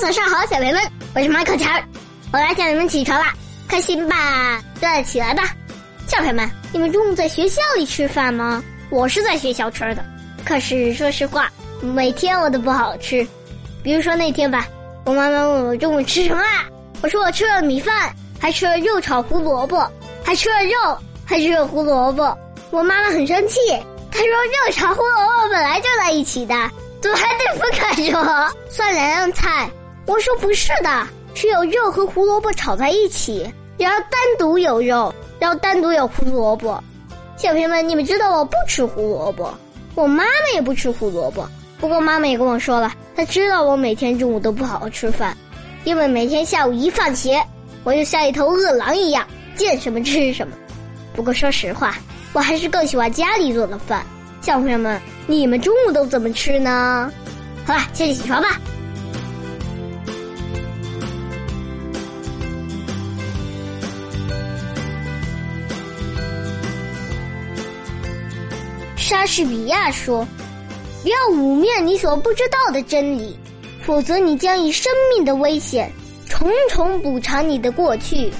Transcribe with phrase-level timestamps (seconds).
[0.00, 0.82] 早上好，小朋友们，
[1.14, 1.68] 我是马可乔，
[2.32, 3.34] 我来叫你们起床啦，
[3.68, 4.58] 开心吧？
[4.80, 5.54] 对，起来吧，
[6.06, 8.64] 小朋友们，你们中午在学校里吃饭吗？
[8.88, 10.02] 我是在学校吃的，
[10.42, 11.52] 可是说实话，
[11.82, 13.26] 每天我都不好吃。
[13.82, 14.66] 比如说那天吧，
[15.04, 16.42] 我妈妈问我中午吃什么？
[17.02, 18.10] 我说我吃了米饭，
[18.40, 19.86] 还吃了肉炒胡萝卜，
[20.24, 22.34] 还吃了肉，还吃了胡萝卜。
[22.70, 23.60] 我妈妈很生气，
[24.10, 26.54] 她说肉炒胡萝卜本来就在一起的。
[27.02, 28.50] 怎么还得分开说？
[28.70, 29.70] 算两样菜？
[30.10, 36.82] 我说不是的，是有肉和胡萝卜炒在一起，然后单独有肉，然后单独有胡萝卜。
[37.36, 39.54] 小朋友们，你们知道我不吃胡萝卜，
[39.94, 41.48] 我妈妈也不吃胡萝卜。
[41.78, 45.36] 不过妈妈也跟我说了，她知道我每天中午都不好好吃饭，
[45.84, 47.40] 因为每天下午一放学，
[47.84, 50.52] 我就像一头饿狼一样，见什么吃什么。
[51.14, 51.96] 不过说实话，
[52.32, 54.04] 我还是更喜欢家里做的饭。
[54.40, 57.12] 小朋友们，你们中午都怎么吃呢？
[57.64, 58.58] 好了，先起床吧。
[69.10, 70.24] 莎士比亚说
[71.02, 73.36] ：“不要污蔑你所不知道的真理，
[73.82, 75.90] 否则你将以生命的危险
[76.28, 78.30] 重重补偿你的过去。”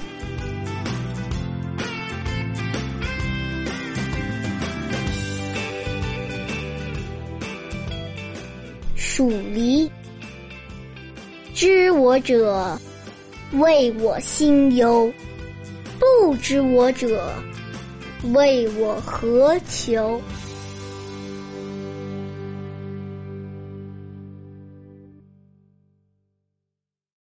[8.94, 9.90] 属离，
[11.52, 12.78] 知我者，
[13.54, 15.12] 谓我心忧；
[15.98, 17.28] 不知我者，
[18.32, 20.22] 谓我何求。